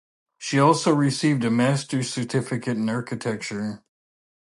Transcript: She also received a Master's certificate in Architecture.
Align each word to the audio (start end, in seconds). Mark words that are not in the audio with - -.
She 0.39 0.57
also 0.57 0.95
received 0.95 1.43
a 1.45 1.51
Master's 1.51 2.09
certificate 2.11 2.75
in 2.75 2.89
Architecture. 2.89 3.83